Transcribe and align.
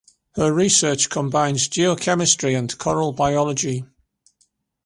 Her 0.33 0.51
research 0.51 1.11
combines 1.11 1.69
geochemistry 1.69 2.57
and 2.57 2.75
coral 2.79 3.11
biology. 3.11 3.85